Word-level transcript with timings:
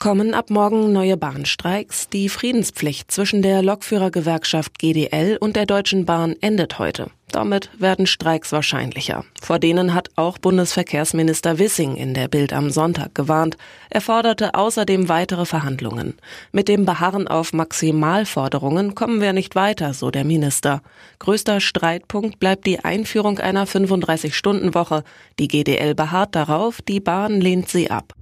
Kommen 0.00 0.32
ab 0.32 0.48
morgen 0.48 0.94
neue 0.94 1.18
Bahnstreiks? 1.18 2.08
Die 2.08 2.30
Friedenspflicht 2.30 3.12
zwischen 3.12 3.42
der 3.42 3.62
Lokführergewerkschaft 3.62 4.78
GDL 4.78 5.36
und 5.38 5.56
der 5.56 5.66
Deutschen 5.66 6.06
Bahn 6.06 6.36
endet 6.40 6.78
heute. 6.78 7.10
Damit 7.30 7.68
werden 7.78 8.06
Streiks 8.06 8.50
wahrscheinlicher. 8.50 9.26
Vor 9.42 9.58
denen 9.58 9.92
hat 9.92 10.08
auch 10.16 10.38
Bundesverkehrsminister 10.38 11.58
Wissing 11.58 11.96
in 11.96 12.14
der 12.14 12.28
Bild 12.28 12.54
am 12.54 12.70
Sonntag 12.70 13.14
gewarnt. 13.14 13.58
Er 13.90 14.00
forderte 14.00 14.54
außerdem 14.54 15.10
weitere 15.10 15.44
Verhandlungen. 15.44 16.14
Mit 16.50 16.68
dem 16.68 16.86
Beharren 16.86 17.28
auf 17.28 17.52
Maximalforderungen 17.52 18.94
kommen 18.94 19.20
wir 19.20 19.34
nicht 19.34 19.54
weiter, 19.54 19.92
so 19.92 20.10
der 20.10 20.24
Minister. 20.24 20.80
Größter 21.18 21.60
Streitpunkt 21.60 22.40
bleibt 22.40 22.64
die 22.64 22.82
Einführung 22.82 23.38
einer 23.38 23.66
35-Stunden-Woche. 23.66 25.04
Die 25.38 25.48
GDL 25.48 25.94
beharrt 25.94 26.34
darauf, 26.34 26.80
die 26.80 27.00
Bahn 27.00 27.42
lehnt 27.42 27.68
sie 27.68 27.90
ab. 27.90 28.14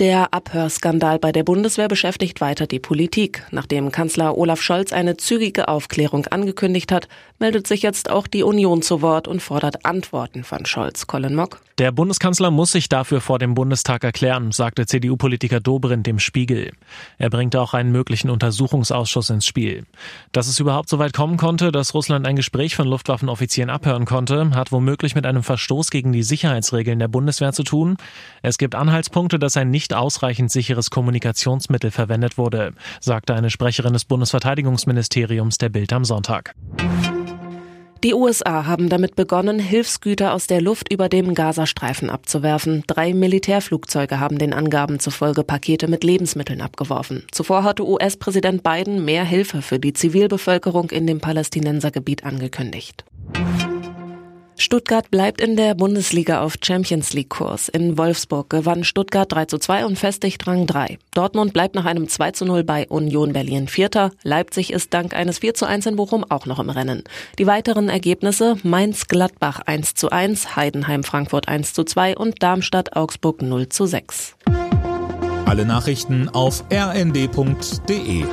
Der 0.00 0.32
Abhörskandal 0.32 1.18
bei 1.18 1.30
der 1.30 1.42
Bundeswehr 1.42 1.86
beschäftigt 1.86 2.40
weiter 2.40 2.66
die 2.66 2.78
Politik. 2.78 3.44
Nachdem 3.50 3.92
Kanzler 3.92 4.38
Olaf 4.38 4.62
Scholz 4.62 4.94
eine 4.94 5.18
zügige 5.18 5.68
Aufklärung 5.68 6.26
angekündigt 6.28 6.90
hat, 6.90 7.06
meldet 7.38 7.66
sich 7.66 7.82
jetzt 7.82 8.08
auch 8.08 8.26
die 8.26 8.42
Union 8.42 8.80
zu 8.80 9.02
Wort 9.02 9.28
und 9.28 9.42
fordert 9.42 9.84
Antworten 9.84 10.42
von 10.42 10.64
Scholz. 10.64 11.06
Colin 11.06 11.34
Mock. 11.34 11.60
Der 11.80 11.92
Bundeskanzler 11.92 12.52
muss 12.52 12.72
sich 12.72 12.88
dafür 12.88 13.20
vor 13.20 13.38
dem 13.38 13.54
Bundestag 13.54 14.04
erklären, 14.04 14.52
sagte 14.52 14.86
CDU-Politiker 14.86 15.60
Dobrindt 15.60 16.06
dem 16.06 16.18
Spiegel. 16.18 16.72
Er 17.18 17.30
bringt 17.30 17.56
auch 17.56 17.74
einen 17.74 17.90
möglichen 17.90 18.30
Untersuchungsausschuss 18.30 19.30
ins 19.30 19.46
Spiel. 19.46 19.84
Dass 20.30 20.46
es 20.46 20.60
überhaupt 20.60 20.90
so 20.90 20.98
weit 20.98 21.14
kommen 21.14 21.38
konnte, 21.38 21.72
dass 21.72 21.94
Russland 21.94 22.26
ein 22.26 22.36
Gespräch 22.36 22.76
von 22.76 22.86
Luftwaffenoffizieren 22.86 23.70
abhören 23.70 24.04
konnte, 24.04 24.50
hat 24.50 24.72
womöglich 24.72 25.14
mit 25.14 25.24
einem 25.24 25.42
Verstoß 25.42 25.90
gegen 25.90 26.12
die 26.12 26.22
Sicherheitsregeln 26.22 26.98
der 26.98 27.08
Bundeswehr 27.08 27.54
zu 27.54 27.64
tun. 27.64 27.96
Es 28.42 28.58
gibt 28.58 28.74
Anhaltspunkte, 28.74 29.38
dass 29.38 29.56
ein 29.56 29.70
nicht 29.70 29.80
nicht 29.80 29.94
ausreichend 29.94 30.50
sicheres 30.50 30.90
Kommunikationsmittel 30.90 31.90
verwendet 31.90 32.36
wurde, 32.36 32.74
sagte 33.00 33.34
eine 33.34 33.48
Sprecherin 33.48 33.94
des 33.94 34.04
Bundesverteidigungsministeriums 34.04 35.56
der 35.56 35.70
Bild 35.70 35.90
am 35.94 36.04
Sonntag. 36.04 36.54
Die 38.02 38.14
USA 38.14 38.64
haben 38.64 38.88
damit 38.88 39.14
begonnen, 39.14 39.58
Hilfsgüter 39.58 40.32
aus 40.32 40.46
der 40.46 40.62
Luft 40.62 40.90
über 40.90 41.10
dem 41.10 41.34
Gazastreifen 41.34 42.08
abzuwerfen. 42.08 42.82
Drei 42.86 43.12
Militärflugzeuge 43.12 44.18
haben 44.18 44.38
den 44.38 44.54
Angaben 44.54 45.00
zufolge 45.00 45.44
Pakete 45.44 45.86
mit 45.86 46.02
Lebensmitteln 46.02 46.62
abgeworfen. 46.62 47.26
Zuvor 47.30 47.62
hatte 47.62 47.86
US-Präsident 47.86 48.62
Biden 48.62 49.04
mehr 49.04 49.24
Hilfe 49.24 49.60
für 49.60 49.78
die 49.78 49.92
Zivilbevölkerung 49.92 50.88
in 50.88 51.06
dem 51.06 51.20
Palästinensergebiet 51.20 52.24
angekündigt. 52.24 53.04
Stuttgart 54.60 55.10
bleibt 55.10 55.40
in 55.40 55.56
der 55.56 55.74
Bundesliga 55.74 56.42
auf 56.42 56.56
Champions 56.62 57.14
League 57.14 57.30
Kurs. 57.30 57.70
In 57.70 57.96
Wolfsburg 57.96 58.50
gewann 58.50 58.84
Stuttgart 58.84 59.32
3 59.32 59.46
zu 59.46 59.56
2 59.56 59.86
und 59.86 59.98
festigt 59.98 60.46
Rang 60.46 60.66
3. 60.66 60.98
Dortmund 61.14 61.54
bleibt 61.54 61.74
nach 61.74 61.86
einem 61.86 62.10
2 62.10 62.32
zu 62.32 62.44
0 62.44 62.62
bei 62.62 62.86
Union 62.86 63.32
Berlin 63.32 63.68
Vierter. 63.68 64.10
Leipzig 64.22 64.70
ist 64.70 64.92
dank 64.92 65.14
eines 65.14 65.38
4 65.38 65.54
zu 65.54 65.64
1 65.64 65.86
in 65.86 65.96
Bochum 65.96 66.26
auch 66.28 66.44
noch 66.44 66.58
im 66.58 66.68
Rennen. 66.68 67.04
Die 67.38 67.46
weiteren 67.46 67.88
Ergebnisse 67.88 68.56
Mainz 68.62 69.08
Gladbach 69.08 69.60
1 69.64 69.94
zu 69.94 70.10
1, 70.10 70.56
Heidenheim 70.56 71.04
Frankfurt 71.04 71.48
1 71.48 71.72
zu 71.72 71.82
2 71.82 72.18
und 72.18 72.42
Darmstadt 72.42 72.94
Augsburg 72.94 73.40
0 73.40 73.70
zu 73.70 73.86
6. 73.86 74.36
Alle 75.46 75.64
Nachrichten 75.64 76.28
auf 76.28 76.64
rnd.de 76.70 78.24